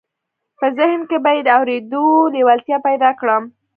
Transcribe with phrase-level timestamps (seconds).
[0.59, 2.03] په ذهن کې به یې د اورېدو
[2.33, 3.43] لېوالتیا پیدا کړم